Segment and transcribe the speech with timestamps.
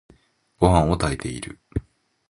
[0.57, 1.59] ごはんを炊いている。